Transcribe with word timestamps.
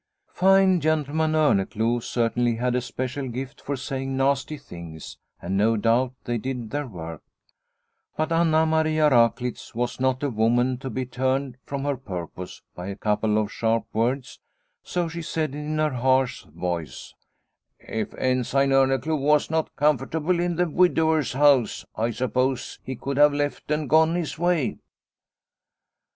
Fine 0.33 0.79
gentleman 0.79 1.33
Orneclou 1.33 2.01
certainly 2.01 2.55
had 2.55 2.73
a 2.73 2.81
special 2.81 3.27
gift 3.29 3.61
for 3.61 3.75
saying 3.75 4.17
nasty 4.17 4.57
things, 4.57 5.19
and 5.39 5.55
no 5.55 5.77
doubt 5.77 6.13
they 6.23 6.39
did 6.39 6.71
their 6.71 6.87
work, 6.87 7.21
but 8.17 8.31
Anna 8.31 8.65
Maria 8.65 9.11
Raklitz 9.11 9.75
was 9.75 9.99
not 9.99 10.23
a 10.23 10.31
woman 10.31 10.79
to 10.79 10.89
be 10.89 11.05
turned 11.05 11.57
from 11.67 11.83
her 11.83 11.95
purpose 11.97 12.63
by 12.73 12.87
a 12.87 12.95
couple 12.95 13.37
of 13.37 13.51
sharp 13.51 13.85
words, 13.93 14.39
so 14.81 15.07
she 15.07 15.21
said 15.21 15.53
in 15.53 15.77
her 15.77 15.91
harsh 15.93 16.45
voice: 16.45 17.13
"If 17.77 18.15
Ensign 18.15 18.71
Orneclou 18.71 19.19
was 19.19 19.51
not 19.51 19.75
comfortable 19.75 20.39
in 20.39 20.55
the 20.55 20.67
widower's 20.67 21.33
house, 21.33 21.85
I 21.95 22.09
suppose 22.09 22.79
he 22.83 22.95
could 22.95 23.17
have 23.17 23.33
left 23.35 23.69
and 23.69 23.87
gone 23.87 24.15
his 24.15 24.39
way." 24.39 24.79